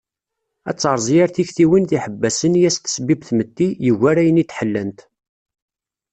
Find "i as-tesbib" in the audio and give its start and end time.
2.59-3.21